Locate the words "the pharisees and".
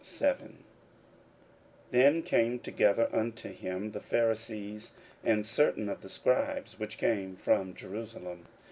3.91-5.45